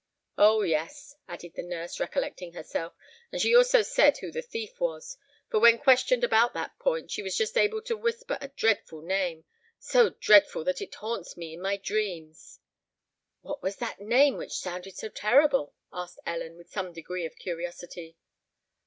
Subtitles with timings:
[0.39, 0.63] Oh!
[0.63, 2.93] yes," added the nurse, recollecting herself,
[3.31, 5.15] "and she also said who the thief was;
[5.51, 10.09] for when questioned about that point, she was just able to whisper a dreadful name—so
[10.19, 12.59] dreadful that it haunts me in my dreams."
[13.41, 18.17] "What was that name which sounded so terrible?" asked Ellen, with some degree of curiosity.